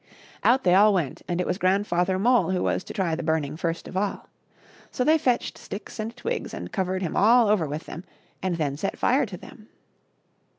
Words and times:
Out 0.43 0.63
they 0.63 0.73
all 0.73 0.95
went, 0.95 1.21
and 1.27 1.39
it 1.39 1.45
was 1.45 1.59
Grandfather 1.59 2.17
Mole 2.17 2.49
who 2.49 2.63
was 2.63 2.83
to 2.85 2.91
try 2.91 3.13
the 3.13 3.21
burning 3.21 3.55
first 3.55 3.87
of 3.87 3.95
all. 3.95 4.27
So 4.89 5.03
they 5.03 5.19
fetched 5.19 5.59
sticks 5.59 5.99
and 5.99 6.17
twigs 6.17 6.55
and 6.55 6.71
covered 6.71 7.03
him 7.03 7.15
all 7.15 7.47
over 7.47 7.67
with 7.67 7.83
them, 7.83 8.03
and 8.41 8.55
then 8.55 8.77
set 8.77 8.97
fire 8.97 9.27
to 9.27 9.37
them. 9.37 9.67